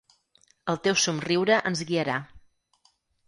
El 0.73 0.79
teu 0.87 0.97
somriure 1.01 1.59
ens 1.71 1.83
guiarà. 1.91 2.17